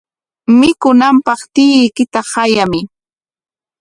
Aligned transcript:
Mikunanpaq 0.59 1.41
tiyuykita 1.53 2.19
qayamuy. 2.31 2.83